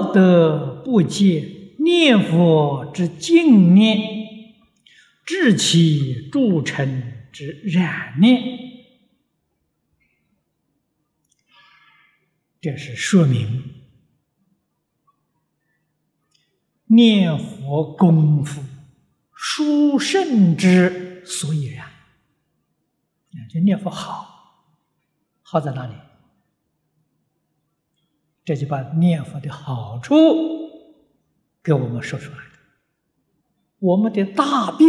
[0.00, 4.54] 不得不戒念佛之净念，
[5.26, 8.42] 治其诸尘之染念。
[12.62, 13.74] 这是说明
[16.86, 18.62] 念佛功夫
[19.34, 21.86] 殊胜之所以然。
[23.50, 24.64] 这念佛好，
[25.42, 25.94] 好在哪里？
[28.50, 30.16] 这就把念佛的好处
[31.62, 32.52] 给我们说出来了。
[33.78, 34.88] 我们的大病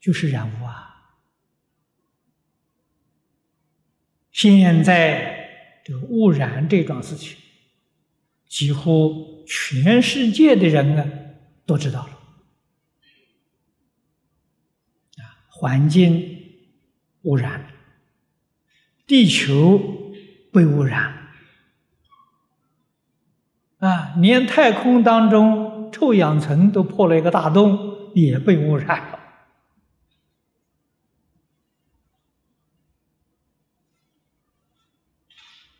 [0.00, 1.14] 就是染污啊！
[4.32, 7.38] 现在这个污染这桩事情，
[8.48, 11.08] 几乎全世界的人呢
[11.64, 12.12] 都知道了。
[15.22, 16.66] 啊，环境
[17.22, 17.70] 污染。
[19.06, 19.78] 地球
[20.52, 21.28] 被污染，
[23.78, 29.18] 啊，连太空当中臭氧层都破了一个大洞，也被污染了。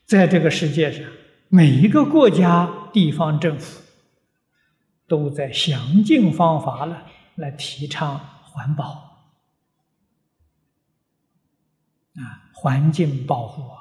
[0.04, 1.02] 在这个世界上，
[1.48, 3.82] 每一个国家地方政府
[5.08, 9.13] 都在想尽方法了来提倡环保。
[12.16, 13.78] 啊，环境保护啊，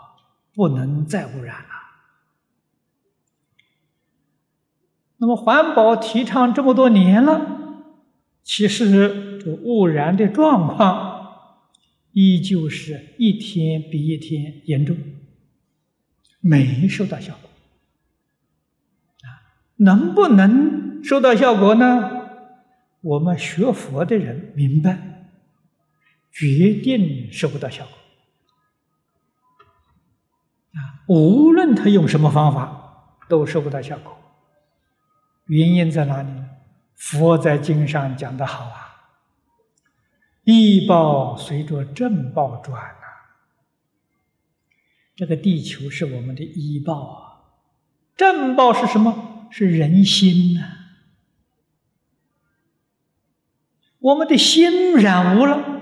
[0.53, 1.69] 不能再污染了。
[5.17, 7.83] 那么环保提倡这么多年了，
[8.43, 11.13] 其实这污染的状况
[12.11, 14.97] 依旧是一天比一天严重，
[16.41, 17.49] 没收到效果。
[19.21, 19.27] 啊，
[19.77, 22.21] 能不能收到效果呢？
[23.01, 25.29] 我们学佛的人明白，
[26.31, 27.93] 决定收不到效果。
[30.73, 34.17] 啊，无论他用什么方法，都收不到效果。
[35.45, 36.29] 原因在哪里？
[36.95, 39.11] 佛在经上讲的好啊
[40.45, 43.07] ，“医报随着正报转”呐。
[45.15, 47.43] 这个地球是我们的医报啊，
[48.15, 49.47] 正报是什么？
[49.51, 50.61] 是人心呐。
[53.99, 55.81] 我们的心染污了，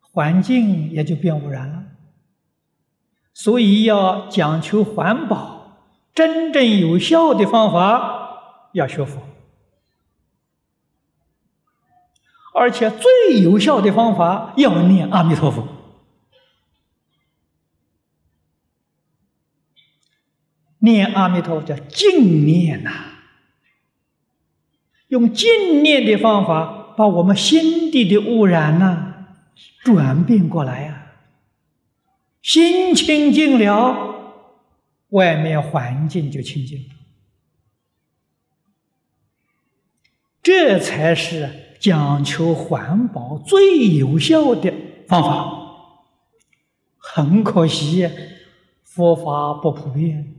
[0.00, 1.84] 环境也就变污染了。
[3.42, 5.78] 所以要讲求环保，
[6.14, 9.22] 真正有效的方法要学佛，
[12.52, 15.66] 而且最有效的方法要念阿弥陀佛。
[20.80, 22.90] 念阿弥陀佛叫净念呐，
[25.08, 29.14] 用净念的方法把我们心地的污染呐
[29.82, 30.99] 转变过来呀。
[32.42, 34.44] 心清净了，
[35.10, 36.94] 外面环境就清净了。
[40.42, 44.72] 这才是讲求环保最有效的
[45.06, 45.56] 方法。
[46.96, 48.08] 很可惜，
[48.82, 50.34] 佛法不普遍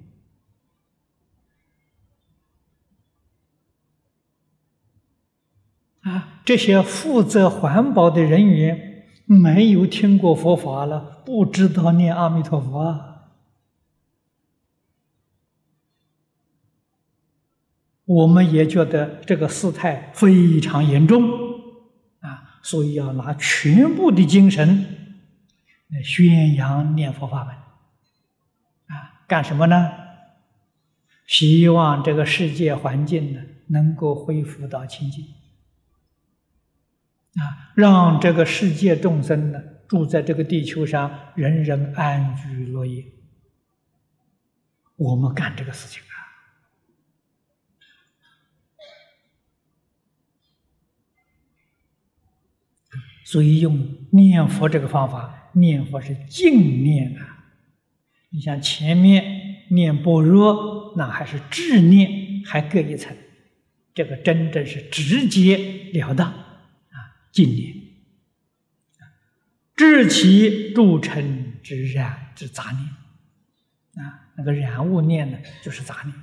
[6.01, 6.41] 啊！
[6.43, 8.90] 这些负责环保的人员。
[9.33, 13.29] 没有听过佛法了，不知道念阿弥陀佛啊！
[18.03, 21.23] 我们也觉得这个事态非常严重
[22.19, 24.85] 啊，所以要拿全部的精神
[25.87, 27.55] 来宣扬念佛法门
[28.87, 29.23] 啊！
[29.27, 29.91] 干什么呢？
[31.25, 35.25] 希望这个世界环境呢能够恢复到清净。
[37.39, 43.05] 啊，让这个世界众生呢，住在这个地球上，人人安居乐业。
[44.97, 46.13] 我们干这个事情啊，
[53.23, 57.45] 所以用念佛这个方法，念佛是净念啊。
[58.29, 63.15] 你像前面念般若，那还是智念，还隔一层，
[63.93, 66.40] 这个真正是直截了当。
[67.31, 67.73] 净念，
[69.75, 76.13] 治其著尘之染之杂念啊，那个染物念呢，就是杂念。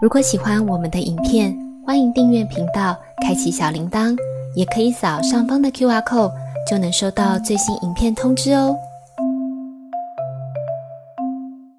[0.00, 4.16] 如果喜欢我们的影片，欢迎订阅频道，开启小铃铛，
[4.54, 6.32] 也可以扫上方的 Q R code，
[6.68, 8.76] 就能收到最新影片通知哦。